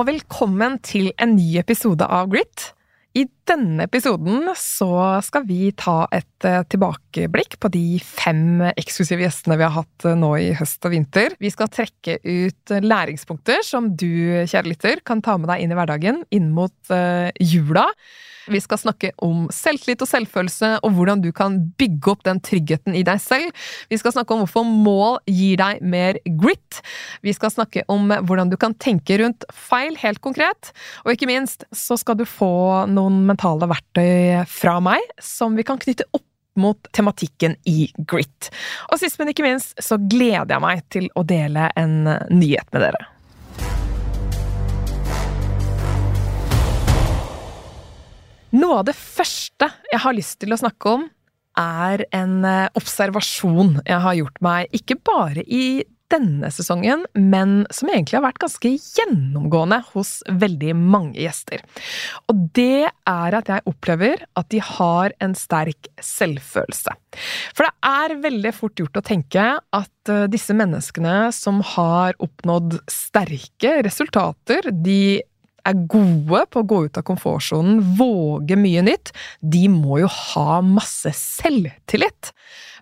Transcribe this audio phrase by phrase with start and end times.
[0.00, 2.70] og velkommen til en ny episode av Grit.
[3.18, 9.58] I denne episoden så skal vi ta et eh, tilbakeblikk på de fem eksklusive gjestene
[9.60, 11.36] vi har hatt eh, nå i høst og vinter.
[11.42, 15.80] Vi skal trekke ut læringspunkter som du, kjære lytter, kan ta med deg inn i
[15.82, 16.94] hverdagen inn mot
[17.36, 17.90] jula.
[18.48, 22.96] Vi skal snakke om selvtillit og selvfølelse, og hvordan du kan bygge opp den tryggheten
[22.96, 23.50] i deg selv.
[23.90, 26.80] Vi skal snakke om hvorfor mål gir deg mer grit.
[27.26, 30.72] Vi skal snakke om hvordan du kan tenke rundt feil, helt konkret.
[31.04, 35.80] Og ikke minst så skal du få noen mentale verktøy fra meg som vi kan
[35.80, 36.24] knytte opp
[36.60, 38.50] mot tematikken i grit.
[38.90, 42.88] Og sist, men ikke minst, så gleder jeg meg til å dele en nyhet med
[42.88, 43.09] dere.
[48.50, 51.06] Noe av det første jeg har lyst til å snakke om,
[51.60, 57.90] er en eh, observasjon jeg har gjort meg, ikke bare i denne sesongen, men som
[57.90, 61.62] egentlig har vært ganske gjennomgående hos veldig mange gjester.
[62.30, 66.96] Og det er at jeg opplever at de har en sterk selvfølelse.
[67.54, 72.80] For det er veldig fort gjort å tenke at eh, disse menneskene som har oppnådd
[72.90, 75.20] sterke resultater, de
[75.66, 80.60] er gode på å gå ut av komfortsonen, våge mye nytt, de må jo ha
[80.64, 82.32] masse selvtillit.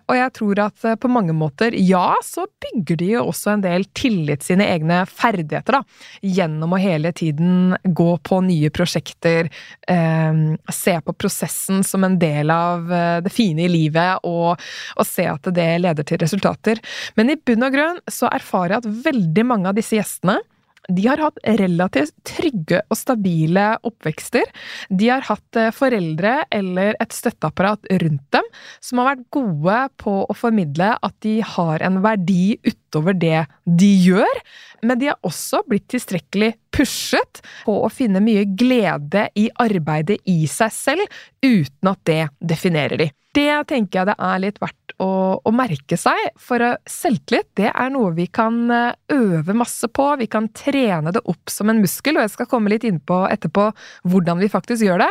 [0.09, 3.63] Og jeg tror at eh, på mange måter, ja, så bygger de jo også en
[3.63, 5.83] del tillit sine egne ferdigheter, da.
[6.25, 9.51] Gjennom å hele tiden gå på nye prosjekter,
[9.87, 10.41] eh,
[10.73, 14.57] se på prosessen som en del av eh, det fine i livet, og,
[14.97, 16.81] og, se at det leder til resultater.
[17.17, 20.39] Men i bunn og grunn så erfarer jeg at veldig mange av disse gjestene
[20.87, 24.47] de har hatt relativt trygge og stabile oppvekster.
[24.89, 28.47] De har hatt eh, foreldre eller et støtteapparat rundt dem
[28.83, 33.91] som har vært gode på å formidle at de har en verdi utover det de
[34.09, 34.41] gjør,
[34.81, 40.41] men de har også blitt tilstrekkelig pushet på å finne mye glede i arbeidet i
[40.49, 43.11] seg selv, uten at det definerer de.
[43.29, 47.91] Det tenker jeg det er litt verdt å, å merke seg, for selvtillit det er
[47.93, 52.17] noe vi kan eh, øve masse på, vi kan trene det opp som en muskel,
[52.17, 53.69] og jeg skal komme litt innpå etterpå
[54.09, 55.09] hvordan vi faktisk gjør det.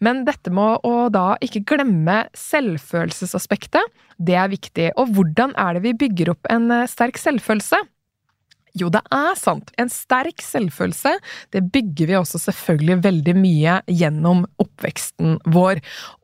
[0.00, 4.90] Men dette med å da ikke glemme selvfølelsesaspektet, det er viktig.
[5.00, 7.78] Og hvordan er det vi bygger opp en eh, sterk selvfølelse?
[8.78, 9.72] Jo, det er sant.
[9.82, 11.16] En sterk selvfølelse,
[11.50, 15.80] det bygger vi også selvfølgelig veldig mye gjennom oppveksten vår.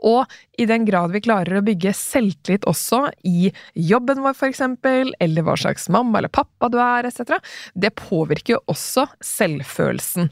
[0.07, 5.47] Og i den grad vi klarer å bygge selvtillit også i jobben vår, eksempel, eller
[5.47, 7.37] hva slags mamma eller pappa du er, etc.,
[7.75, 10.31] det påvirker jo også selvfølelsen.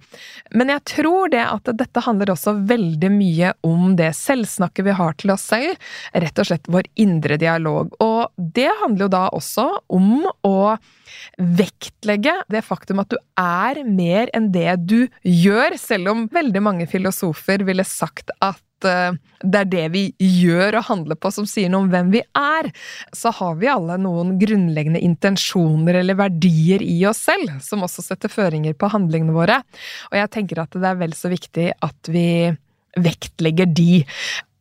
[0.55, 5.17] Men jeg tror det at dette handler også veldig mye om det selvsnakket vi har
[5.21, 5.79] til oss selv,
[6.13, 7.95] rett og slett vår indre dialog.
[8.05, 10.77] Og det handler jo da også om å
[11.39, 16.89] vektlegge det faktum at du er mer enn det du gjør, selv om veldig mange
[16.91, 21.85] filosofer ville sagt at det er det vi gjør og handler på som sier noe
[21.85, 22.71] om hvem vi er,
[23.15, 28.33] så har vi alle noen grunnleggende intensjoner eller verdier i oss selv, som også setter
[28.33, 29.61] føringer på handlingene våre.
[30.11, 32.27] Og jeg tenker at det er vel så viktig at vi
[32.95, 34.05] vektlegger de.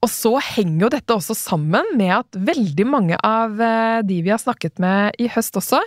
[0.03, 4.33] Og så henger jo dette også sammen med at veldig mange av eh, de vi
[4.33, 5.79] har snakket med i høst også,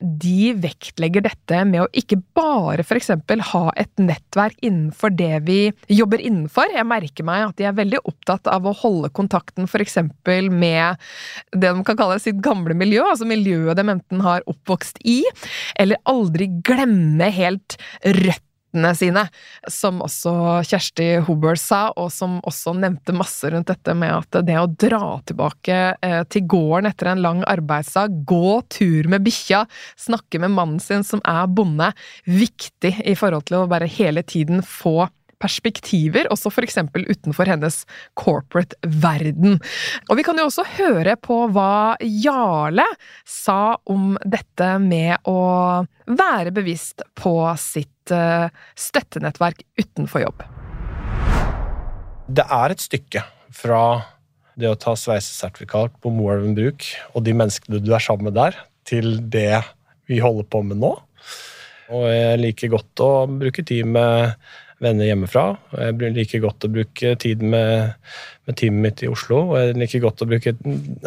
[0.00, 3.10] de vektlegger dette med å ikke bare f.eks.
[3.54, 5.58] ha et nettverk innenfor det vi
[5.88, 6.74] jobber innenfor.
[6.74, 10.00] Jeg merker meg at de er veldig opptatt av å holde kontakten f.eks.
[10.52, 11.00] med
[11.54, 15.22] det de kan kalle sitt gamle miljø, altså miljøet de enten har oppvokst i,
[15.80, 18.44] eller aldri glemme helt rødt
[18.74, 19.28] røttene sine,
[19.68, 24.58] som også Kjersti Hobøl sa, og som også nevnte masse rundt dette med at det
[24.58, 30.40] å dra tilbake eh, til gården etter en lang arbeidsdag, gå tur med bikkja, snakke
[30.40, 31.92] med mannen sin som er bonde,
[32.26, 35.08] viktig i forhold til å bare hele tiden få
[35.42, 37.82] perspektiver, også eksempel utenfor hennes
[38.18, 39.58] corporate verden.
[40.08, 42.86] Og vi kan jo også høre på hva Jarle
[43.28, 48.48] sa om dette med å være bevisst på sitt uh,
[48.78, 50.44] støttenettverk utenfor jobb.
[52.24, 53.84] Det er et stykke fra
[54.60, 58.56] det å ta sveisesertifikat på Moelven bruk og de menneskene du er sammen med der,
[58.86, 59.64] til det
[60.10, 60.92] vi holder på med nå.
[61.94, 64.36] Og jeg liker godt å bruke tid med
[64.84, 65.44] venner hjemmefra.
[65.80, 67.94] Jeg liker godt å bruke tid med,
[68.46, 69.40] med teamet mitt i Oslo.
[69.52, 70.54] og jeg liker godt å bruke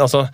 [0.01, 0.27] altså,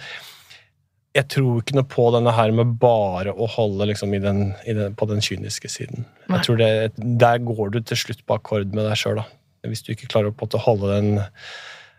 [1.13, 4.73] jeg tror ikke noe på denne her med bare å holde liksom, i den, i
[4.77, 6.07] den, på den kyniske siden.
[6.25, 6.39] Nei.
[6.39, 9.21] Jeg tror det, Der går du til slutt på akkord med deg sjøl,
[9.69, 11.21] hvis du ikke klarer å holde den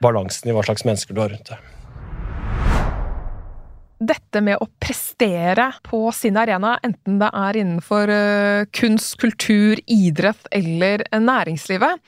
[0.02, 1.70] balansen i hva slags mennesker du har rundt deg.
[4.02, 10.50] Dette med å prestere på sin arena, enten det er innenfor uh, kunst, kultur, idrett
[10.54, 12.02] eller næringslivet,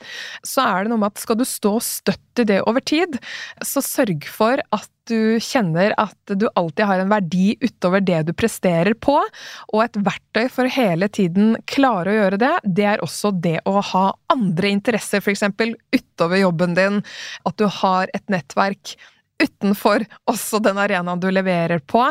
[0.45, 3.17] så er det noe med at skal du stå støtt i det over tid,
[3.65, 8.33] så sørg for at du kjenner at du alltid har en verdi utover det du
[8.35, 9.15] presterer på,
[9.71, 13.79] og et verktøy for hele tiden klare å gjøre det, det er også det å
[13.93, 15.47] ha andre interesser, f.eks.
[15.95, 17.03] utover jobben din,
[17.47, 18.97] at du har et nettverk
[19.43, 22.03] utenfor også den arenaen du leverer på,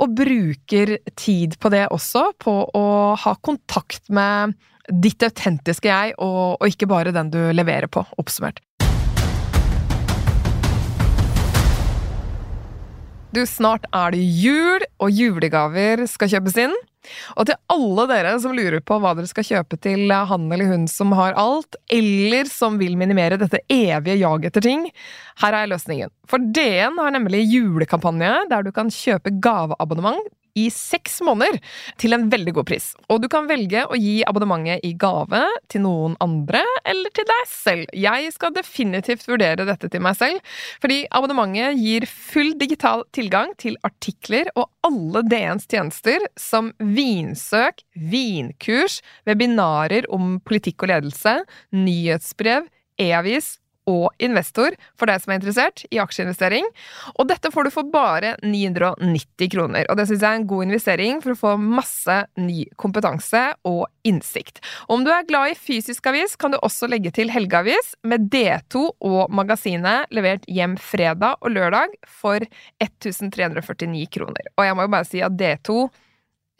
[0.00, 2.86] og bruker tid på det også, på å
[3.18, 4.56] ha kontakt med
[4.90, 8.62] ditt autentiske jeg, og, og ikke bare den du leverer på, oppsummert.
[13.30, 16.74] Du, snart er det jul, og julegaver skal kjøpes inn.
[17.36, 20.88] Og til alle dere som lurer på hva dere skal kjøpe til han eller hun
[20.90, 24.88] som har alt, eller som vil minimere dette evige jaget etter ting,
[25.42, 26.12] her er løsningen.
[26.30, 31.58] For DN har nemlig julekampanje der du kan kjøpe gaveabonnement i seks måneder
[32.00, 32.90] til en veldig god pris.
[33.10, 35.42] Og du kan velge å gi abonnementet i gave
[35.72, 37.94] til noen andre eller til deg selv.
[37.94, 40.42] Jeg skal definitivt vurdere dette til meg selv,
[40.82, 49.00] fordi abonnementet gir full digital tilgang til artikler og alle DNs tjenester som vinsøk, vinkurs,
[49.28, 51.40] webinarer om politikk og ledelse,
[51.76, 52.68] nyhetsbrev,
[53.00, 53.56] e-avis
[53.90, 56.66] og investor for deg som er interessert i aksjeinvestering.
[57.16, 59.86] Og dette får du for bare 990 kroner.
[59.90, 63.86] Og det syns jeg er en god investering for å få masse ny kompetanse og
[64.06, 64.62] innsikt.
[64.88, 68.28] Og om du er glad i fysisk avis, kan du også legge til helgeavis med
[68.32, 72.44] D2 og magasinet levert hjem fredag og lørdag for
[72.82, 74.54] 1349 kroner.
[74.56, 75.82] Og jeg må jo bare si at D2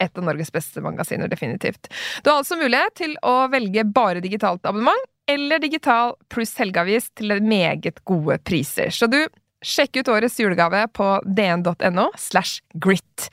[0.01, 1.89] et av Norges beste magasiner, definitivt.
[2.23, 7.35] Du har altså mulighet til å velge bare digitalt abonnement, eller digital pluss helgeavis til
[7.43, 8.91] meget gode priser.
[8.91, 9.19] Så du,
[9.63, 13.29] sjekk ut årets julegave på dn.no slash grit.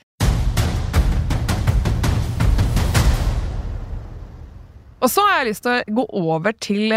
[4.99, 6.95] Og så har jeg lyst til å gå over til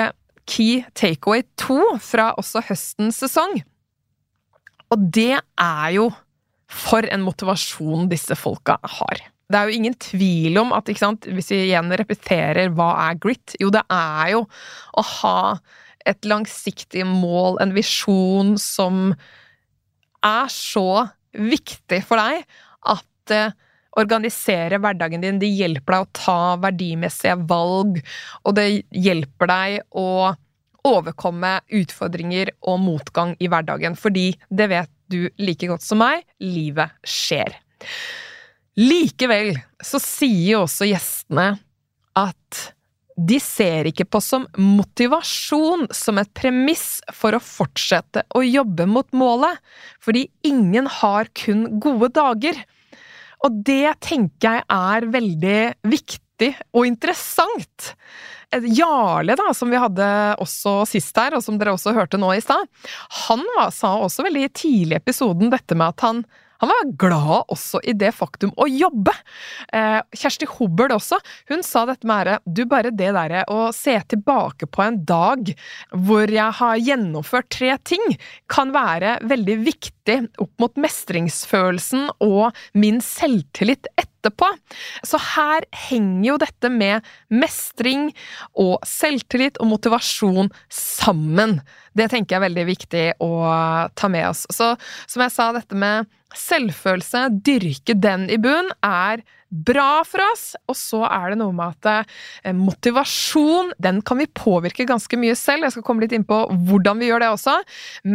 [0.50, 3.60] Key Takeaway 2 fra også høstens sesong.
[4.92, 6.10] Og det er jo
[6.72, 9.22] for en motivasjon disse folka har.
[9.52, 13.70] Det er jo ingen tvil om at, hvis vi igjen repeterer hva er grit, jo,
[13.74, 14.46] det er jo
[14.96, 15.38] å ha
[16.08, 19.12] et langsiktig mål, en visjon som
[20.24, 22.42] er så viktig for deg
[22.92, 23.44] at det
[24.00, 28.00] organiserer hverdagen din, det hjelper deg å ta verdimessige valg,
[28.42, 30.32] og det hjelper deg å
[30.88, 36.96] overkomme utfordringer og motgang i hverdagen, fordi det vet du like godt som meg, livet
[37.06, 37.52] skjer.
[38.80, 41.50] Likevel så sier jo også gjestene
[42.16, 42.62] at
[43.12, 49.08] de ser ikke på som motivasjon som et premiss for å fortsette å jobbe mot
[49.12, 49.60] målet,
[50.00, 52.56] fordi ingen har kun gode dager.
[53.44, 57.92] Og det tenker jeg er veldig viktig og interessant.
[58.52, 60.06] Jarle, da, som vi hadde
[60.42, 62.64] også sist her, og som dere også hørte nå i stad,
[63.26, 66.24] han sa også veldig tidlig i episoden dette med at han
[66.62, 69.14] han var glad også i det faktum å jobbe.
[69.74, 71.18] Eh, Kjersti Hobbel også,
[71.50, 75.50] hun sa dette med ære Du, bare det derre å se tilbake på en dag
[75.90, 78.14] hvor jeg har gjennomført tre ting,
[78.46, 84.52] kan være veldig viktig opp mot mestringsfølelsen og min selvtillit etterpå.
[85.02, 88.10] Så her henger jo dette med mestring
[88.54, 91.58] og selvtillit og motivasjon sammen.
[91.92, 93.32] Det tenker jeg er veldig viktig å
[93.98, 94.46] ta med oss.
[94.48, 94.74] Så
[95.10, 96.06] som jeg sa, dette med
[96.38, 99.22] selvfølelse, dyrke den i bunn, er
[99.52, 100.44] bra for oss.
[100.70, 102.08] Og så er det noe med at
[102.48, 105.66] eh, motivasjon, den kan vi påvirke ganske mye selv.
[105.66, 107.56] Jeg skal komme litt inn på hvordan vi gjør det også.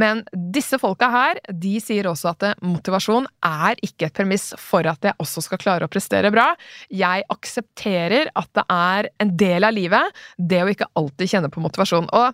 [0.01, 4.87] Men disse folka her, de sier også at eh, motivasjon er ikke et premiss for
[4.89, 6.49] at jeg også skal klare å prestere bra.
[6.89, 11.61] Jeg aksepterer at det er en del av livet, det å ikke alltid kjenne på
[11.63, 12.09] motivasjon.
[12.17, 12.33] Og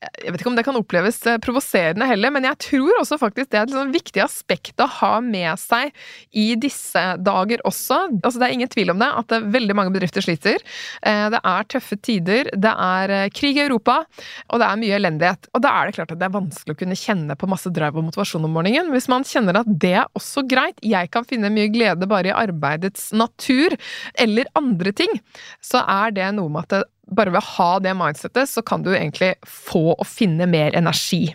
[0.00, 3.50] jeg vet ikke om det kan oppleves eh, provoserende heller, men jeg tror også faktisk
[3.52, 5.92] det er et sånn viktig aspekt å ha med seg
[6.32, 7.98] i disse dager også.
[8.22, 10.62] Altså, det er ingen tvil om det, at veldig mange bedrifter sliter.
[11.04, 13.98] Eh, det er tøffe tider, det er eh, krig i Europa,
[14.48, 15.50] og det er mye elendighet.
[15.52, 18.00] Og da er det klart at det er vanskelig å kunne kjenne på masse drive
[18.00, 18.88] og motivasjon om morgenen.
[18.94, 22.36] Hvis man kjenner at det er også greit, jeg kan finne mye glede bare i
[22.36, 23.76] arbeidets natur,
[24.16, 25.12] eller andre ting,
[25.60, 28.84] så er det noe med at det bare ved å ha det mindsettet, så kan
[28.86, 31.28] du egentlig få og finne mer energi.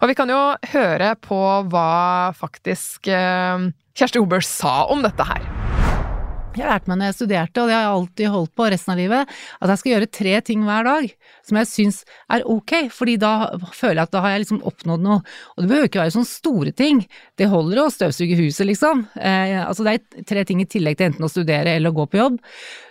[0.00, 0.40] Og vi kan jo
[0.72, 5.59] høre på hva faktisk eh, Kjersti Huber sa om dette her.
[6.50, 8.98] Jeg lærte meg når jeg studerte, og det har jeg alltid holdt på resten av
[8.98, 11.06] livet, at jeg skal gjøre tre ting hver dag
[11.46, 12.00] som jeg syns
[12.34, 13.32] er ok, fordi da
[13.76, 15.20] føler jeg at da har jeg liksom oppnådd noe.
[15.54, 17.04] Og det behøver ikke være sånne store ting,
[17.38, 19.06] det holder å støvsuge huset, liksom.
[19.14, 22.10] Eh, altså det er tre ting i tillegg til enten å studere eller å gå
[22.10, 22.40] på jobb,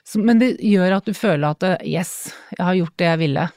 [0.08, 2.14] så, men det gjør at du føler at yes,
[2.56, 3.48] jeg har gjort det jeg ville.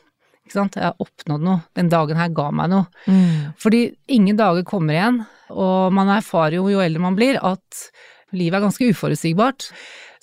[0.42, 0.76] Ikke sant?
[0.76, 1.62] Jeg har oppnådd noe.
[1.78, 2.90] Den dagen her ga meg noe.
[3.06, 3.54] Mm.
[3.62, 5.22] Fordi ingen dager kommer igjen,
[5.54, 7.86] og man erfarer jo jo eldre man blir, at
[8.32, 9.68] Livet er ganske uforutsigbart.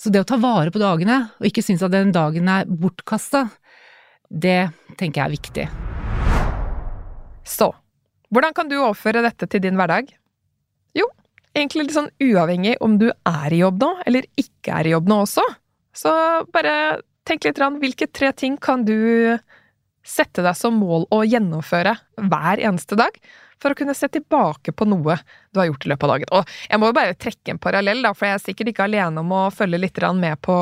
[0.00, 3.46] Så det å ta vare på dagene, og ikke synes at den dagen er bortkasta,
[4.30, 5.66] det tenker jeg er viktig.
[7.46, 7.70] Så,
[8.30, 10.10] hvordan kan du overføre dette til din hverdag?
[10.96, 11.06] Jo,
[11.54, 15.10] egentlig litt sånn uavhengig om du er i jobb nå, eller ikke er i jobb
[15.10, 15.44] nå også.
[15.96, 16.12] Så
[16.54, 16.74] bare
[17.28, 18.96] tenk litt rann, hvilke tre ting kan du
[20.06, 23.16] sette deg som mål å gjennomføre hver eneste dag?
[23.60, 25.18] for å kunne se tilbake på noe
[25.52, 26.30] du har gjort i løpet av dagen.
[26.32, 29.20] Og jeg må jo bare trekke en parallell, da, for jeg er sikkert ikke alene
[29.20, 30.56] om å følge litt med på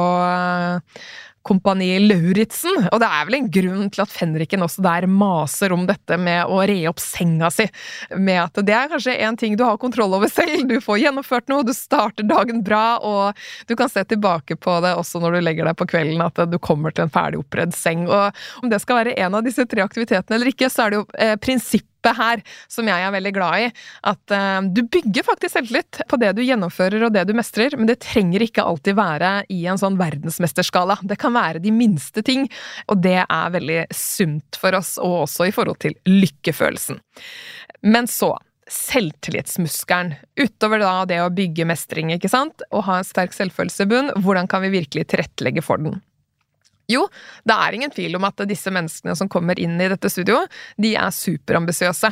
[1.48, 2.88] Kompani Lauritzen.
[2.92, 6.50] Og det er vel en grunn til at fenriken også der maser om dette med
[6.50, 7.68] å re opp senga si.
[8.16, 10.66] Med at det er kanskje en ting du har kontroll over selv.
[10.68, 13.38] Du får gjennomført noe, du starter dagen bra, og
[13.68, 16.58] du kan se tilbake på det også når du legger deg på kvelden, at du
[16.62, 18.06] kommer til en ferdig oppredd seng.
[18.08, 21.00] Og om det skal være en av disse tre aktivitetene eller ikke, så er det
[21.00, 23.68] jo eh, prinsippet her som jeg er veldig glad i.
[24.10, 27.90] At uh, du bygger faktisk selvtillit på det du gjennomfører og det du mestrer, men
[27.90, 31.00] det trenger ikke alltid være i en sånn verdensmesterskala.
[31.02, 32.48] Det kan være de minste ting,
[32.88, 37.00] og det er veldig sunt for oss, og også i forhold til lykkefølelsen.
[37.86, 38.34] Men så
[38.68, 40.14] selvtillitsmuskelen.
[40.40, 44.12] Utover da det å bygge mestring, ikke sant, og ha en sterk selvfølelse i bunn,
[44.20, 45.98] hvordan kan vi virkelig tilrettelegge for den?
[46.88, 47.02] Jo,
[47.45, 50.49] det er ingen tvil om at disse menneskene som kommer inn i dette studioet,
[50.80, 52.11] de er superambisiøse.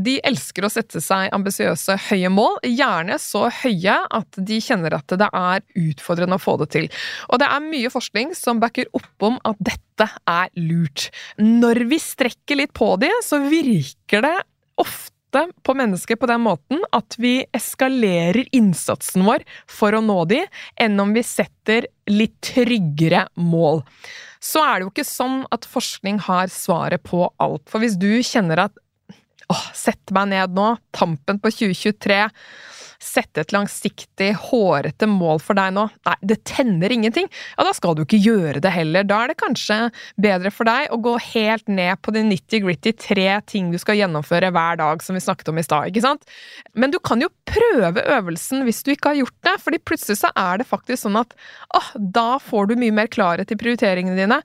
[0.00, 5.16] De elsker å sette seg ambisiøse, høye mål, gjerne så høye at de kjenner at
[5.20, 6.88] det er utfordrende å få det til.
[7.28, 11.10] Og det er mye forskning som backer opp om at dette er lurt.
[11.36, 14.38] Når vi strekker litt på de, så virker det
[14.80, 20.42] ofte på mennesker på den måten at vi eskalerer innsatsen vår for å nå de,
[20.80, 23.82] enn om vi setter litt tryggere mål.
[24.44, 27.64] Så er det jo ikke sånn at forskning har svaret på alt.
[27.70, 28.80] For hvis du kjenner at
[29.52, 32.20] åh, sett meg ned nå, tampen på 2023
[33.04, 35.86] sette et langsiktig, hårete mål for deg nå.
[36.08, 37.28] Nei, det tenner ingenting.
[37.58, 39.06] Ja, da skal du ikke gjøre det heller.
[39.06, 39.78] Da er det kanskje
[40.20, 44.52] bedre for deg å gå helt ned på de nitty-gritty tre ting du skal gjennomføre
[44.54, 46.24] hver dag, som vi snakket om i stad, ikke sant?
[46.74, 50.32] Men du kan jo prøve øvelsen hvis du ikke har gjort det, fordi plutselig så
[50.40, 51.34] er det faktisk sånn at
[51.76, 54.40] åh, da får du mye mer klarhet i prioriteringene dine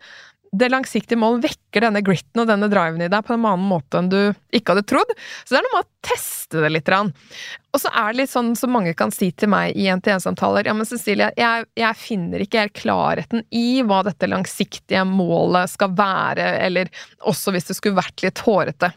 [0.51, 3.99] det langsiktige målet vekker denne gritten og denne driven i deg på en annen måte
[3.99, 4.19] enn du
[4.55, 5.11] ikke hadde trodd.
[5.43, 6.89] Så det er noe med å teste det litt.
[6.89, 10.73] Og så er det litt sånn som mange kan si til meg i NTN-samtaler Ja,
[10.77, 16.49] men Cecilie, jeg, jeg, finner ikke helt klarheten i hva dette langsiktige målet skal være,
[16.65, 16.89] eller
[17.29, 18.91] også hvis det skulle vært litt hårete.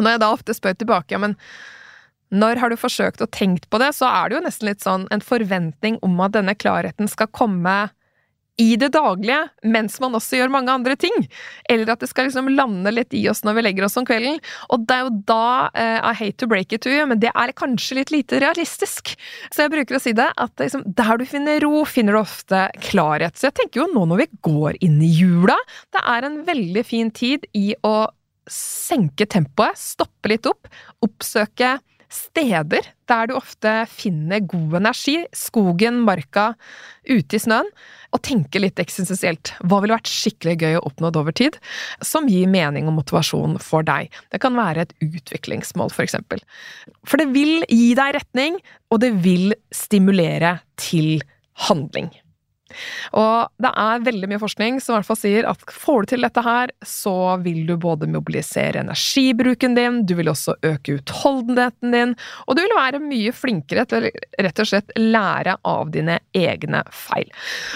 [0.00, 1.38] Når jeg da ofte spør tilbake, ja, men
[2.34, 5.04] når har du forsøkt å tenkt på det, så er det jo nesten litt sånn
[5.14, 7.76] en forventning om at denne klarheten skal komme
[8.60, 11.14] i det daglige, mens man også gjør mange andre ting.
[11.70, 14.38] Eller at det skal liksom lande litt i oss når vi legger oss om kvelden.
[14.70, 17.32] Og det er jo da uh, I hate to break it to you, men det
[17.34, 19.16] er kanskje litt lite realistisk.
[19.50, 22.66] Så jeg bruker å si det, at liksom, der du finner ro, finner du ofte
[22.86, 23.38] klarhet.
[23.38, 25.56] Så jeg tenker jo nå når vi går inn i jula,
[25.94, 27.96] det er en veldig fin tid i å
[28.50, 30.68] senke tempoet, stoppe litt opp,
[31.02, 31.78] oppsøke
[32.14, 36.52] steder der du ofte finner god energi, skogen, marka,
[37.10, 37.68] ute i snøen,
[38.14, 39.52] og tenke litt eksistensielt.
[39.66, 41.58] Hva ville vært skikkelig gøy å oppnå over tid,
[42.04, 44.12] som gir mening og motivasjon for deg?
[44.32, 46.42] Det kan være et utviklingsmål, for eksempel.
[47.08, 48.60] For det vil gi deg retning,
[48.94, 51.18] og det vil stimulere til
[51.66, 52.12] handling.
[53.16, 56.26] Og det er veldig mye forskning som i hvert fall sier at får du til
[56.26, 57.14] dette her, så
[57.44, 62.14] vil du både mobilisere energibruken din, du vil også øke utholdenheten din,
[62.46, 64.12] og du vil være mye flinkere til å
[64.44, 67.30] rett og slett lære av dine egne feil.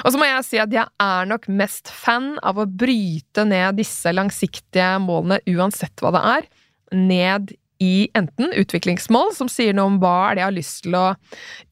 [0.04, 3.78] Og så må jeg si at jeg er nok mest fan av å bryte ned
[3.78, 6.52] disse langsiktige målene, uansett hva det er,
[6.96, 10.96] ned i enten utviklingsmål, som sier noe om hva er det jeg har lyst til
[10.98, 11.04] å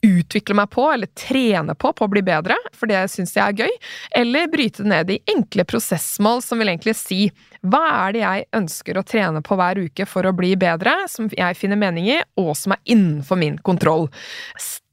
[0.07, 3.67] utvikle meg på, eller trene på på å bli bedre, for det syns jeg er
[3.67, 3.77] gøy,
[4.23, 7.21] eller bryte det ned i enkle prosessmål, som vil egentlig si
[7.67, 11.31] hva er det jeg ønsker å trene på hver uke for å bli bedre, som
[11.33, 14.07] jeg finner mening i, og som er innenfor min kontroll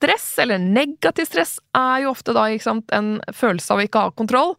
[0.04, 4.12] stress, eller negativ stress, er jo ofte da sant, en følelse av å ikke ha
[4.12, 4.52] kontroll.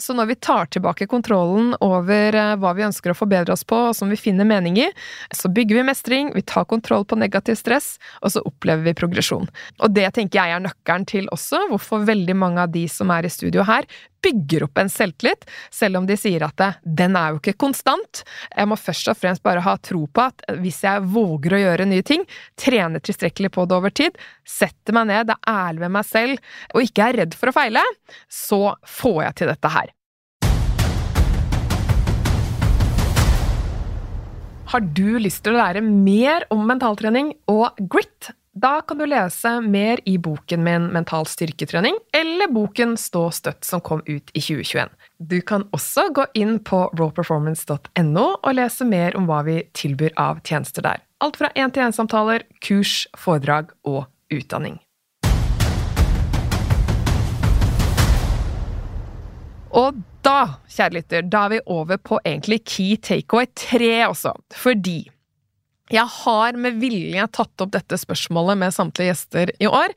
[0.00, 3.76] Så når vi tar tilbake kontrollen over eh, hva vi ønsker å forbedre oss på,
[3.90, 4.88] og som vi finner mening i,
[5.36, 9.50] så bygger vi mestring, vi tar kontroll på negativ stress, og så opplever vi progresjon.
[9.84, 13.28] Og det tenker jeg er nøkkelen til også hvorfor veldig mange av de som er
[13.28, 13.84] i studio her,
[14.26, 18.24] bygger opp en selvtillit, selv om de sier at det, den er jo ikke konstant.
[18.50, 21.88] Jeg må først og fremst bare ha tro på at hvis jeg våger å gjøre
[21.90, 22.24] nye ting,
[22.58, 24.18] trener tilstrekkelig på det over tid,
[24.86, 26.38] setter meg ned, er ærlig med meg selv
[26.74, 27.82] og ikke er redd for å feile,
[28.30, 29.92] så får jeg til dette her.
[34.66, 38.32] Har du lyst til å lære mer om mentaltrening og grit?
[38.56, 43.82] Da kan du lese mer i boken min Mental styrketrening, eller boken Stå støtt som
[43.84, 44.88] kom ut i 2021.
[45.20, 50.40] Du kan også gå inn på rawperformance.no og lese mer om hva vi tilbyr av
[50.40, 51.04] tjenester der.
[51.20, 54.78] Alt fra én-til-én-samtaler, kurs, foredrag og utdanning.
[59.76, 64.32] Og da, kjære lytter, da er vi over på egentlig key takeaway 3 også.
[64.56, 65.02] Fordi
[65.92, 69.94] jeg har med vilje tatt opp dette spørsmålet med samtlige gjester i år.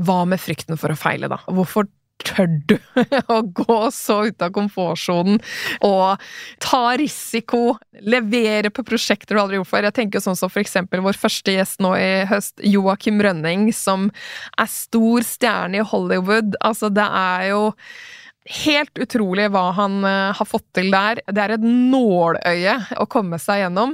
[0.00, 1.38] Hva med frykten for å feile, da?
[1.46, 1.86] Hvorfor
[2.26, 2.76] tør du
[3.34, 5.40] å gå så ut av komfortsonen
[5.86, 6.22] og
[6.62, 9.88] ta risiko, levere på prosjekter du aldri har gjort før?
[9.88, 14.08] Jeg tenker sånn som for eksempel vår første gjest nå i høst, Joakim Rønning, som
[14.60, 16.56] er stor stjerne i Hollywood.
[16.64, 17.62] Altså, det er jo
[18.48, 21.20] Helt utrolig hva han uh, har fått til der.
[21.28, 23.92] Det er et nåløye å komme seg gjennom.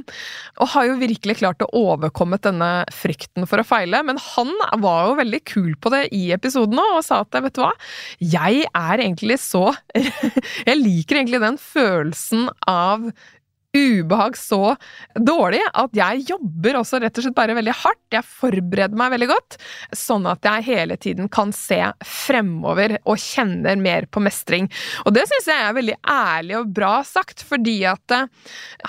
[0.63, 4.05] Og har jo virkelig klart å overkomme denne frykten for å feile.
[4.07, 4.53] Men han
[4.85, 7.73] var jo veldig kul på det i episoden og sa at vet du hva,
[8.23, 9.67] jeg er egentlig så
[10.69, 13.11] Jeg liker egentlig den følelsen av
[13.77, 14.75] ubehag så
[15.15, 18.03] dårlig at jeg jobber også rett og slett bare veldig hardt.
[18.15, 19.59] Jeg forbereder meg veldig godt,
[19.97, 24.71] sånn at jeg hele tiden kan se fremover og kjenner mer på mestring.
[25.05, 28.29] Og det syns jeg er veldig ærlig og bra sagt, fordi at uh,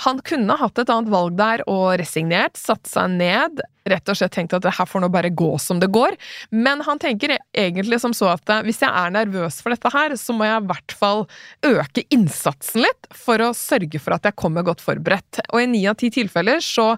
[0.06, 4.34] han kunne hatt et annet valg der og resignert, satt seg ned, rett og slett
[4.36, 6.17] tenkt at det her får nå bare gå som det går.
[6.56, 10.36] Men han tenker egentlig som så at hvis jeg er nervøs for dette her, så
[10.36, 11.24] må jeg i hvert fall
[11.67, 15.42] øke innsatsen litt for å sørge for at jeg kommer godt forberedt.
[15.51, 16.94] Og i ni av ti tilfeller så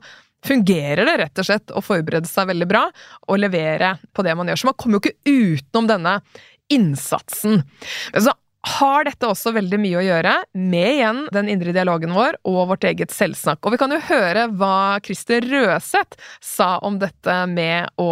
[0.46, 2.86] fungerer det rett og slett å forberede seg veldig bra
[3.28, 4.62] og levere på det man gjør.
[4.62, 6.20] Så man kommer jo ikke utenom denne
[6.72, 7.64] innsatsen.
[8.14, 8.34] Så
[8.70, 12.86] har dette også veldig mye å gjøre med igjen den indre dialogen vår og vårt
[12.90, 13.62] eget selvsnakk.
[13.64, 18.12] Og vi kan jo høre hva Christer Røseth sa om dette med å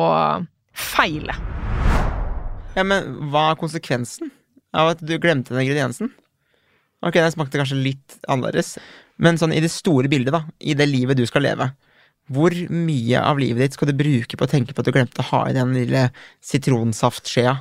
[0.78, 1.36] feile.
[2.78, 4.32] Ja, men hva er konsekvensen
[4.78, 6.12] av at du glemte den ingrediensen?
[7.06, 8.76] Ok, den smakte kanskje litt annerledes,
[9.22, 11.70] men sånn i det store bildet, da, i det livet du skal leve,
[12.34, 15.24] hvor mye av livet ditt skal du bruke på å tenke på at du glemte
[15.24, 16.08] å ha i den lille
[16.44, 17.54] sitronsaftskjea?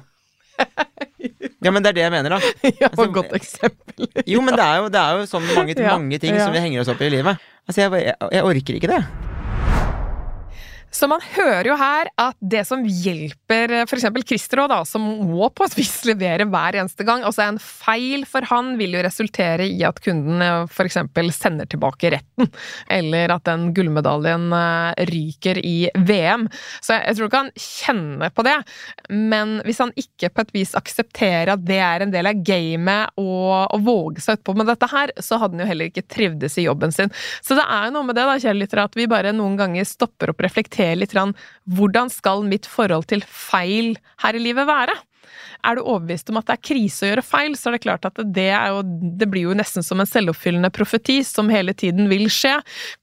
[1.67, 2.53] Ja, men det er det jeg mener, da.
[2.83, 4.11] ja, altså, godt eksempel.
[4.23, 6.47] jo, men det er jo, det er jo sånn mange, mange ting ja.
[6.47, 7.49] som vi henger oss opp i i livet.
[7.67, 9.03] Altså, jeg, jeg, jeg orker ikke det.
[10.97, 14.07] Så man hører jo her at det som hjelper eh, f.eks.
[14.27, 18.47] Christer, da, som må på et vis levere hver eneste gang Altså en feil for
[18.49, 20.97] han vil jo resultere i at kunden eh, f.eks.
[21.37, 22.49] sender tilbake retten,
[22.99, 26.47] eller at den gullmedaljen eh, ryker i VM.
[26.81, 28.57] Så jeg tror ikke han kjenner på det,
[29.13, 33.21] men hvis han ikke på et vis aksepterer at det er en del av gamet
[33.21, 36.67] og våge seg utpå med dette her, så hadde han jo heller ikke trivdes i
[36.67, 37.13] jobben sin.
[37.45, 39.89] Så det er jo noe med det, da, kjære lyttere, at vi bare noen ganger
[39.89, 41.15] stopper opp og reflekterer litt
[41.67, 44.95] hvordan skal mitt forhold til feil her i livet være?
[45.67, 48.09] Er du overbevist om at det er krise å gjøre feil, så er det klart
[48.09, 48.83] at det, jo,
[49.21, 52.55] det blir jo nesten som en selvoppfyllende profeti som hele tiden vil skje,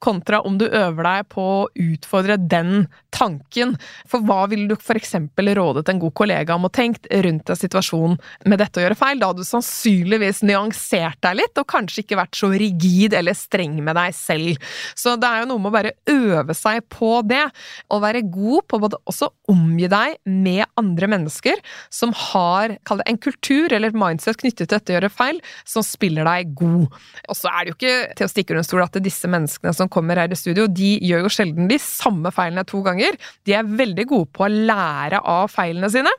[0.03, 3.75] kontra om du øver deg på å utfordre den tanken.
[4.09, 8.17] For hva ville du eksempel rådet en god kollega om å tenke rundt en situasjon
[8.49, 9.19] med dette å gjøre feil?
[9.19, 13.79] Da hadde du sannsynligvis nyansert deg litt, og kanskje ikke vært så rigid eller streng
[13.83, 14.71] med deg selv.
[14.95, 17.43] Så det er jo noe med å bare øve seg på det,
[17.89, 21.59] og være god på både også omgi deg med andre mennesker
[21.93, 25.85] som har det en kultur eller et mindset knyttet til dette å gjøre feil, som
[25.85, 26.99] spiller deg god.
[27.29, 29.91] Og så er det jo ikke til å stikke under stol at disse menneskene som
[29.91, 33.17] kommer her i studio, de gjør jo sjelden de samme feilene to ganger.
[33.47, 36.13] De er veldig gode på å lære av feilene sine.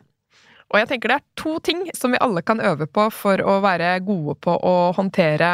[0.72, 3.60] Og jeg tenker det er to ting som vi alle kan øve på for å
[3.62, 5.50] være gode på å håndtere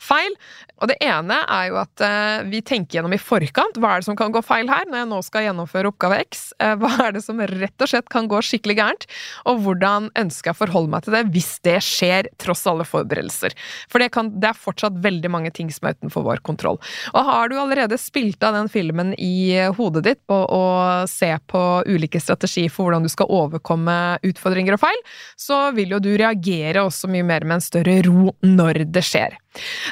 [0.00, 0.34] feil.
[0.80, 4.08] Og det ene er jo at eh, vi tenker gjennom i forkant hva er det
[4.08, 6.42] som kan gå feil her, når jeg nå skal gjennomføre oppgave X.
[6.60, 9.06] Eh, hva er det som rett og slett kan gå skikkelig gærent?
[9.50, 13.56] Og hvordan ønsker jeg å forholde meg til det hvis det skjer tross alle forberedelser?
[13.92, 16.80] For det, kan, det er fortsatt veldig mange ting som er utenfor vår kontroll.
[17.14, 20.64] Og har du allerede spilt av den filmen i hodet ditt på å
[21.10, 25.02] se på ulike strategier for hvordan du skal overkomme utfordringer og feil,
[25.36, 29.36] så vil jo du reagere også mye mer med en større ro når det skjer.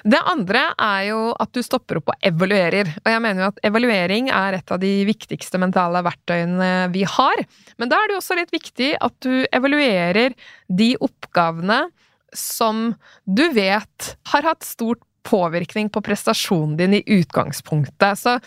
[0.04, 2.92] Det andre er jo at du stopper opp og evaluerer.
[3.04, 7.44] Og jeg mener jo at evaluering er et av de viktigste mentale verktøyene vi har.
[7.78, 10.36] Men da er det jo også litt viktig at du evaluerer
[10.68, 11.88] de oppgavene
[12.36, 12.92] som
[13.24, 18.20] du vet har hatt stort påvirkning på prestasjonen din i utgangspunktet.
[18.20, 18.38] Så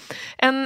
[0.42, 0.66] en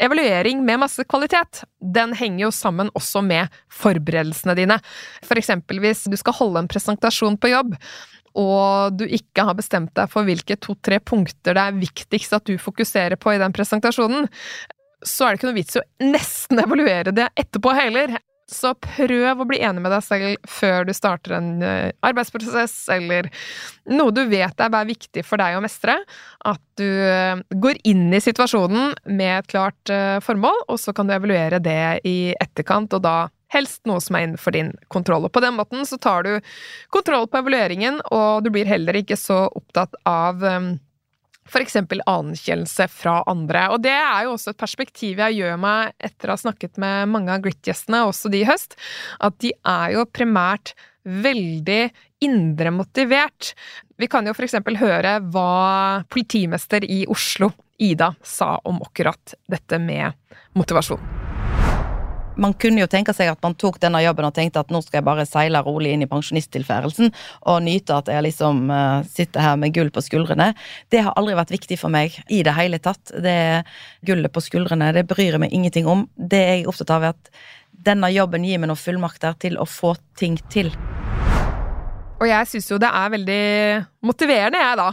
[0.00, 4.78] evaluering med masse kvalitet, den henger jo sammen også med forberedelsene dine.
[5.26, 7.76] For eksempel hvis du skal holde en presentasjon på jobb,
[8.38, 12.54] og du ikke har bestemt deg for hvilke to-tre punkter det er viktigst at du
[12.62, 14.28] fokuserer på i den presentasjonen,
[15.02, 18.18] så er det ikke noe vits i å nesten evaluere det etterpå heller.
[18.50, 23.30] Så prøv å bli enig med deg selv før du starter en eh, arbeidsprosess, eller
[23.90, 26.00] noe du vet er viktig for deg å mestre.
[26.46, 31.06] At du eh, går inn i situasjonen med et klart eh, formål, og så kan
[31.06, 33.16] du evaluere det i etterkant, og da
[33.50, 35.26] helst noe som er innenfor din kontroll.
[35.26, 36.52] Og på den måten så tar du
[36.94, 40.42] kontroll på evalueringen, og du blir heller ikke så opptatt av
[41.50, 41.76] f.eks.
[42.06, 43.66] anerkjennelse fra andre.
[43.74, 47.10] Og det er jo også et perspektiv jeg gjør meg etter å ha snakket med
[47.12, 48.78] mange av Grit-gjestene, også de i høst,
[49.20, 51.82] at de er jo primært veldig
[52.24, 53.54] indre motivert.
[54.00, 54.60] Vi kan jo f.eks.
[54.80, 60.12] høre hva politimester i Oslo, Ida, sa om akkurat dette med
[60.52, 61.29] motivasjon
[62.40, 65.00] man kunne jo tenke seg at man tok denne jobben og tenkte at nå skal
[65.00, 67.12] jeg bare seile rolig inn i pensjonisttilværelsen
[67.52, 70.50] og nyte at jeg liksom uh, sitter her med gull på skuldrene.
[70.92, 73.12] Det har aldri vært viktig for meg i det hele tatt.
[73.12, 73.36] Det
[74.08, 76.06] gullet på skuldrene, det bryr jeg meg ingenting om.
[76.16, 77.34] Det jeg er opptatt av, er at
[77.90, 80.72] denne jobben gir meg noen fullmakter til å få ting til.
[82.20, 83.44] Og jeg syns jo det er veldig
[84.06, 84.88] motiverende, jeg, da,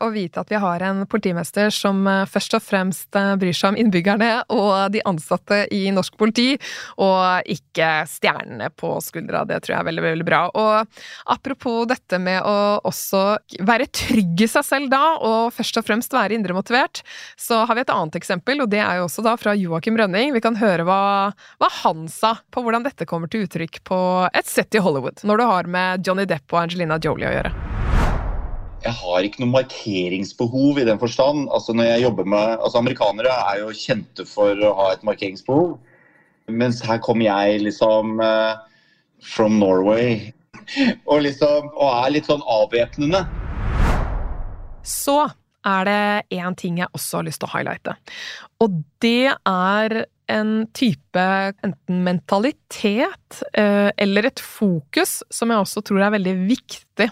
[0.00, 3.74] å vite at vi har en politimester som eh, først og fremst eh, bryr seg
[3.74, 6.54] om innbyggerne og de ansatte i norsk politi,
[7.02, 9.44] og ikke stjernene på skuldra.
[9.48, 10.40] Det tror jeg er veldig, veldig bra.
[10.56, 11.02] Og
[11.36, 13.22] apropos dette med å også
[13.66, 17.04] være trygg i seg selv da, og først og fremst være indremotivert,
[17.36, 20.32] så har vi et annet eksempel, og det er jo også da fra Joakim Rønning.
[20.36, 21.00] Vi kan høre hva,
[21.60, 24.00] hva han sa på hvordan dette kommer til uttrykk på
[24.32, 27.75] et sett i Hollywood, når du har med Johnny Depp og Angelina Jolie å gjøre
[28.86, 31.48] jeg har ikke noe markeringsbehov i den forstand.
[31.54, 35.76] Altså når jeg jobber med, altså Amerikanere er jo kjente for å ha et markeringsbehov.
[36.46, 38.62] Mens her kommer jeg liksom uh,
[39.34, 40.30] from Norway
[41.10, 43.24] og, liksom, og er litt sånn avvæpnende.
[44.86, 45.24] Så
[45.66, 47.96] er det én ting jeg også har lyst til å highlighte.
[48.62, 49.96] Og det er
[50.30, 51.24] en type
[51.66, 57.10] enten mentalitet uh, eller et fokus som jeg også tror er veldig viktig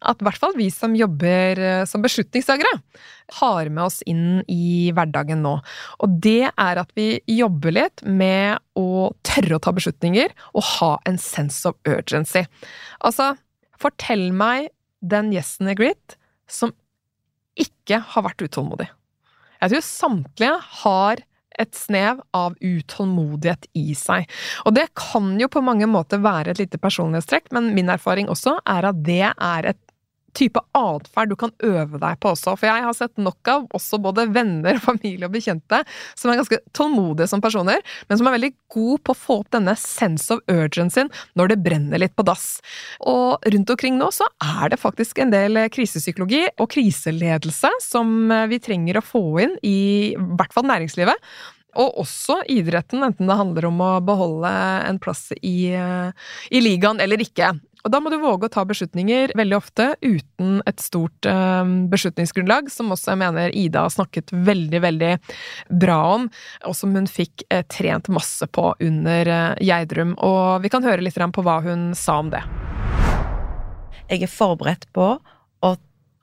[0.00, 2.72] at i hvert fall vi som jobber eh, som beslutningstagere,
[3.40, 5.58] har med oss inn i hverdagen nå.
[6.04, 10.92] Og det er at vi jobber litt med å tørre å ta beslutninger og ha
[11.08, 12.46] en sense of urgency.
[13.04, 13.34] Altså,
[13.78, 16.16] fortell meg den gjesten i Grit
[16.50, 16.72] som
[17.58, 18.88] ikke har vært utålmodig.
[19.58, 21.24] Jeg tror samtlige har
[21.58, 24.28] et snev av utålmodighet i seg.
[24.62, 28.58] Og det kan jo på mange måter være et lite personlighetstrekk, men min erfaring også
[28.62, 29.80] er at det er et
[30.36, 32.56] type atferd du kan øve deg på også.
[32.58, 35.82] For jeg har sett nok av også både venner, familie og bekjente
[36.18, 39.52] som er ganske tålmodige som personer, men som er veldig gode på å få opp
[39.54, 41.06] denne sense of urgency
[41.38, 42.58] når det brenner litt på dass.
[43.08, 48.60] Og rundt omkring nå så er det faktisk en del krisepsykologi og kriseledelse som vi
[48.62, 51.28] trenger å få inn i i hvert fall næringslivet.
[51.78, 54.50] Og også idretten, enten det handler om å beholde
[54.88, 57.52] en plass i, i ligaen eller ikke.
[57.88, 62.66] Og da må du våge å ta beslutninger veldig ofte uten et stort eh, beslutningsgrunnlag,
[62.68, 65.12] som også jeg mener Ida har snakket veldig, veldig
[65.80, 66.26] bra om,
[66.68, 70.12] og som hun fikk eh, trent masse på under eh, Geidrum.
[70.20, 72.44] Og vi kan høre litt på hva hun sa om det.
[74.12, 75.08] Jeg er forberedt på
[75.64, 75.72] å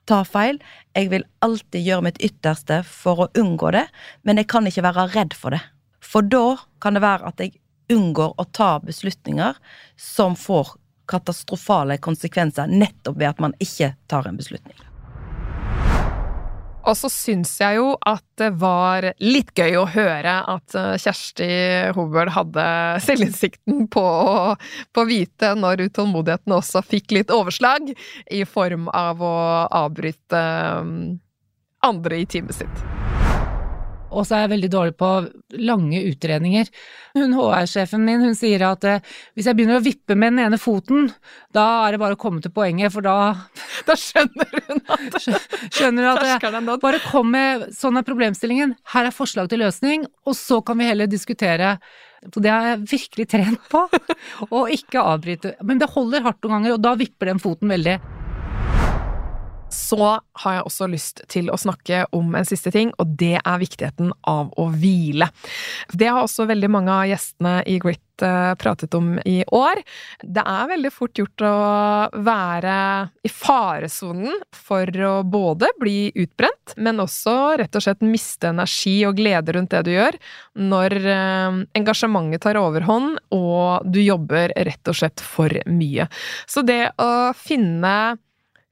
[0.06, 0.62] ta feil.
[0.94, 3.88] Jeg vil alltid gjøre mitt ytterste for å unngå det,
[4.22, 5.64] men jeg kan ikke være redd for det.
[5.98, 7.58] For da kan det være at jeg
[7.90, 9.58] unngår å ta beslutninger
[9.98, 10.76] som får
[11.08, 14.76] katastrofale konsekvenser nettopp ved at man ikke tar en beslutning.
[16.86, 21.48] Og så syns jeg jo at det var litt gøy å høre at eh, Kjersti
[21.96, 22.66] Hobøl hadde
[23.06, 24.06] selvinnsikten på,
[24.54, 27.90] å vite når utålmodigheten også fikk litt overslag,
[28.30, 30.44] i form av å avbryte
[30.78, 30.94] um,
[31.86, 32.86] andre i teamet sitt.
[34.16, 35.10] Og så er jeg veldig dårlig på
[35.68, 36.70] lange utredninger.
[37.16, 39.04] Hun HR-sjefen min hun sier at eh,
[39.36, 41.10] hvis jeg begynner å vippe med den ene foten,
[41.54, 43.16] da er det bare å komme til poenget, for da
[43.86, 45.28] Da skjønner hun at
[45.76, 50.36] skjønner at jeg, bare kom med sånn er problemstillingen, her er forslag til løsning, og
[50.38, 51.76] så kan vi heller diskutere.
[52.32, 53.84] Så det har jeg virkelig trent på,
[54.56, 55.58] å ikke avbryte.
[55.66, 58.00] Men det holder hardt noen ganger, og da vipper den foten veldig.
[59.68, 59.98] Så
[60.42, 64.12] har jeg også lyst til å snakke om en siste ting, og det er viktigheten
[64.28, 65.28] av å hvile.
[65.90, 69.80] Det har også veldig mange av gjestene i Grit eh, pratet om i år.
[70.22, 71.54] Det er veldig fort gjort å
[72.28, 72.76] være
[73.26, 79.18] i faresonen for å både bli utbrent, men også rett og slett miste energi og
[79.18, 80.20] glede rundt det du gjør,
[80.62, 86.06] når eh, engasjementet tar overhånd og du jobber rett og slett for mye.
[86.46, 87.96] Så det å finne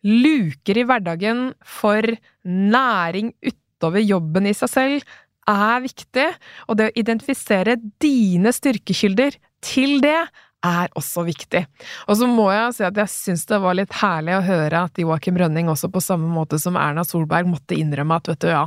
[0.04, 2.06] luker i hverdagen for
[2.44, 5.14] næring utover jobben i seg selv
[5.50, 6.30] er viktig,
[6.68, 10.18] og det å identifisere dine styrkekilder til det
[10.64, 11.60] er også viktig.
[12.08, 15.00] Og så må jeg si at jeg syns det var litt herlig å høre at
[15.00, 18.64] Joakim Rønning også på samme måte som Erna Solberg måtte innrømme at vet du, ja,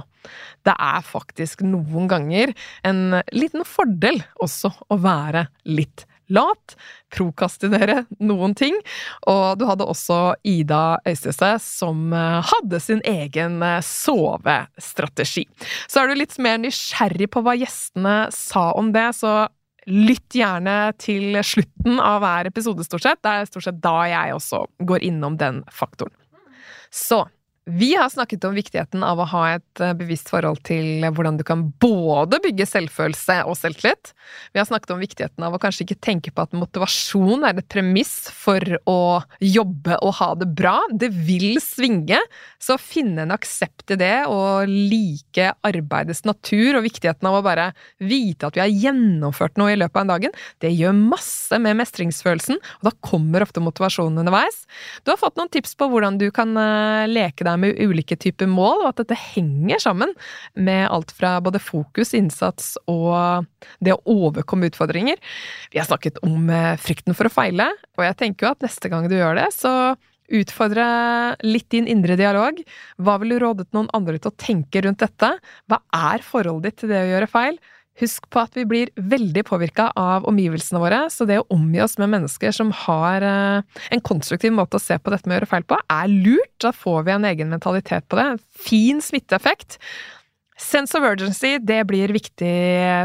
[0.67, 2.53] det er faktisk noen ganger
[2.85, 6.75] en liten fordel også å være litt lat,
[7.13, 8.75] prokastinere noen ting.
[9.29, 15.47] Og du hadde også Ida Øystese, som eh, hadde sin egen eh, sovestrategi.
[15.87, 19.47] Så er du litt mer nysgjerrig på hva gjestene sa om det, så
[19.87, 23.23] lytt gjerne til slutten av hver episode, stort sett.
[23.23, 26.13] Det er stort sett da jeg også går innom den faktoren.
[26.91, 27.23] Så
[27.67, 31.43] vi har snakket om viktigheten av å ha et eh, bevisst forhold til hvordan du
[31.47, 34.13] kan både bygge selvfølelse og selvtillit.
[34.53, 37.67] Vi har snakket om viktigheten av å kanskje ikke tenke på at motivasjon er et
[37.67, 40.77] premiss for å jobbe og ha det bra.
[40.95, 42.21] Det vil svinge,
[42.63, 47.67] så finne en aksept i det og like arbeidets natur og viktigheten av å bare
[47.99, 51.81] vite at vi har gjennomført noe i løpet av en dagen, det gjør masse med
[51.81, 54.63] mestringsfølelsen, og da kommer ofte motivasjonen underveis.
[55.03, 58.49] Du har fått noen tips på hvordan du kan eh, leke deg med ulike typer
[58.51, 60.13] mål, og at dette henger sammen
[60.55, 63.47] med alt fra både fokus, innsats og
[63.83, 65.19] det å overkomme utfordringer.
[65.73, 68.91] Vi har snakket om eh, frykten for å feile, og jeg tenker jo at neste
[68.93, 69.73] gang du gjør det, så
[70.27, 70.85] utfordre
[71.45, 72.59] litt din indre dialog.
[72.99, 75.29] Hva ville du rådet noen andre til å tenke rundt dette?
[75.71, 77.59] Hva er forholdet ditt til det å gjøre feil?
[77.97, 81.97] Husk på at vi blir veldig påvirka av omgivelsene våre, så det å omgi oss
[82.01, 85.51] med mennesker som har eh, en konstruktiv måte å se på dette med å gjøre
[85.55, 86.53] feil på, er lurt.
[86.61, 88.29] Da får vi en egen mentalitet på det.
[88.67, 89.79] Fin smitteeffekt.
[90.57, 92.53] Sense of urgency det blir viktig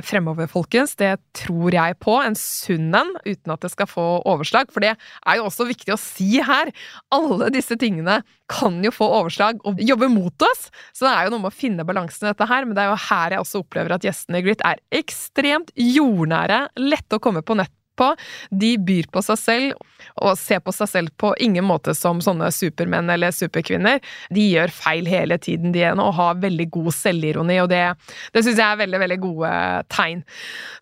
[0.08, 0.94] fremover, folkens.
[0.96, 2.14] Det tror jeg på.
[2.24, 4.72] En sunn en, uten at det skal få overslag.
[4.72, 6.72] For det er jo også viktig å si her.
[7.12, 10.70] Alle disse tingene kan jo få overslag og jobbe mot oss.
[10.96, 12.64] Så det er jo noe med å finne balansen i dette her.
[12.64, 16.64] Men det er jo her jeg også opplever at gjestene i Grit er ekstremt jordnære,
[16.80, 18.10] lette å komme på nett på.
[18.50, 19.88] De byr på seg selv,
[20.18, 24.02] og ser på seg selv på ingen måte som sånne supermenn eller superkvinner.
[24.34, 27.84] De gjør feil hele tiden, de ene, og har veldig god selvironi, og det,
[28.34, 29.52] det syns jeg er veldig, veldig gode
[29.92, 30.22] tegn.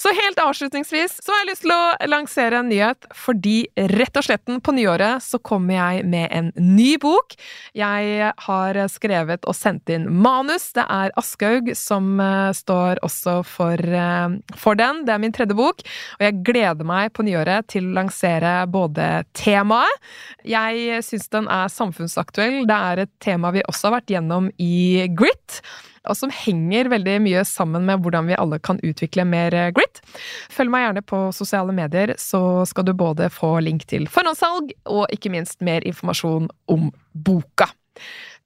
[0.01, 3.59] Så helt avslutningsvis så har jeg lyst til å lansere en nyhet, fordi
[3.95, 7.37] rett og slett på nyåret så kommer jeg med en ny bok.
[7.77, 10.71] Jeg har skrevet og sendt inn manus.
[10.77, 15.05] Det er Aschehoug som eh, står også for, eh, for den.
[15.07, 15.85] Det er min tredje bok,
[16.19, 20.11] og jeg gleder meg på nyåret til å lansere både temaet
[20.49, 22.65] Jeg syns den er samfunnsaktuell.
[22.69, 25.63] Det er et tema vi også har vært gjennom i Grit
[26.09, 30.01] og som henger veldig mye sammen med hvordan vi alle kan utvikle mer grit.
[30.53, 35.13] Følg meg gjerne på sosiale medier, så skal du både få link til forhåndssalg og
[35.13, 37.69] ikke minst mer informasjon om boka.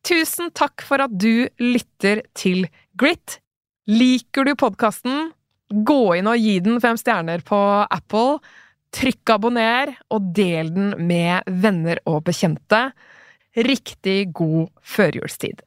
[0.04, 2.66] Tusen takk for at du lytter til
[3.00, 3.38] Grit.
[3.88, 5.30] Liker du podkasten?
[5.72, 8.38] Gå inn og gi den fem stjerner på Apple.
[8.94, 12.86] Trykk abonner, og del den med venner og bekjente.
[13.56, 15.62] Riktig god førjulstid.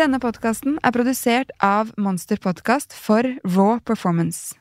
[0.00, 4.54] Denne podkasten er produsert av Monster Podkast for Raw Performance.